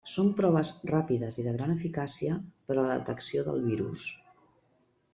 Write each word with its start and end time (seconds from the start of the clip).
Són 0.11 0.29
proves 0.37 0.71
ràpides 0.91 1.37
i 1.41 1.45
de 1.49 1.53
gran 1.59 1.75
eficàcia 1.75 2.39
per 2.67 2.79
a 2.81 2.81
la 2.89 2.97
detecció 2.99 3.49
del 3.51 3.65
virus. 3.71 4.11